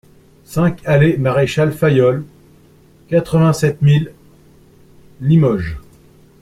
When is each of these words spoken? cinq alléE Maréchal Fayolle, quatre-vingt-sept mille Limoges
cinq 0.45 0.81
alléE 0.87 1.19
Maréchal 1.19 1.71
Fayolle, 1.71 2.25
quatre-vingt-sept 3.09 3.83
mille 3.83 4.11
Limoges 5.21 5.77